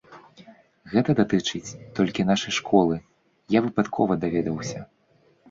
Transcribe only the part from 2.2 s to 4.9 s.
нашай школы, я выпадкова даведаўся.